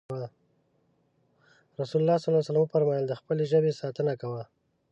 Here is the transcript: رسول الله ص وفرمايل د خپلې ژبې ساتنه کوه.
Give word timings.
رسول 1.79 1.99
الله 2.01 2.17
ص 2.47 2.49
وفرمايل 2.61 3.05
د 3.07 3.13
خپلې 3.19 3.43
ژبې 3.51 3.71
ساتنه 3.81 4.13
کوه. 4.21 4.43